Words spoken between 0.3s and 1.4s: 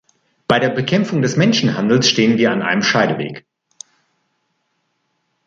Bei der Bekämpfung des